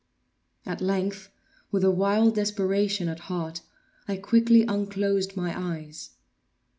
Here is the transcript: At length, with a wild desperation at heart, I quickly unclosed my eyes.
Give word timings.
At 0.65 0.81
length, 0.81 1.29
with 1.71 1.83
a 1.83 1.91
wild 1.91 2.33
desperation 2.33 3.07
at 3.07 3.19
heart, 3.29 3.61
I 4.07 4.17
quickly 4.17 4.63
unclosed 4.63 5.37
my 5.37 5.53
eyes. 5.55 6.09